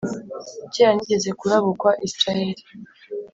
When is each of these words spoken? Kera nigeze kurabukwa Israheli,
Kera 0.73 0.91
nigeze 0.95 1.29
kurabukwa 1.39 1.89
Israheli, 2.07 2.63